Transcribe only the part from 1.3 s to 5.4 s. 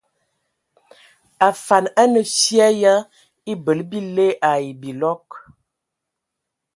Afan a nə fyƐ ya ebələ bile ai bilɔg.